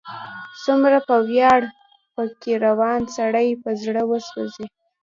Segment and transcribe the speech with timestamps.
[0.63, 1.61] څومره په ویاړ،
[2.13, 4.67] په کې روان، سړی په زړه وسوځي